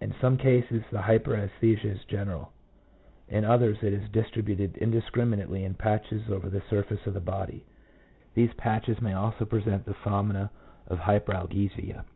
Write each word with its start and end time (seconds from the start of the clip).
2 0.00 0.04
In 0.06 0.14
some 0.18 0.38
cases 0.38 0.82
the 0.90 1.02
hyperesthesia 1.02 1.84
is 1.84 2.02
general, 2.06 2.54
in 3.28 3.44
others 3.44 3.76
it 3.82 3.92
is 3.92 4.08
distributed 4.08 4.78
indiscriminately 4.78 5.62
in 5.62 5.74
patches 5.74 6.30
over 6.30 6.48
the 6.48 6.62
surface 6.70 7.04
of 7.06 7.12
the 7.12 7.20
body. 7.20 7.66
3 8.32 8.46
These 8.46 8.54
patches 8.54 9.02
may 9.02 9.12
also 9.12 9.44
present 9.44 9.84
the 9.84 9.92
phenomena 9.92 10.50
of 10.86 11.00
hyperalgesia. 11.00 12.06